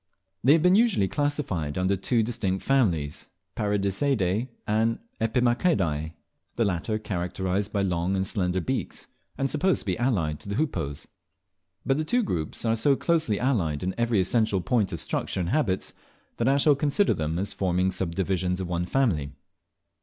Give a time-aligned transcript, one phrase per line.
[0.43, 6.13] They have been usually classified under two distinct families, Paradiseidae and Epimachidae,
[6.55, 9.05] the latter characterised by long and slender beaks,
[9.37, 11.05] and supposed to be allied to the Hoopoes;
[11.85, 15.49] but the two groups are so closely allied in every essential point of structure and
[15.49, 15.93] habits,
[16.37, 19.33] that I shall consider them as forming subdivisions of one family.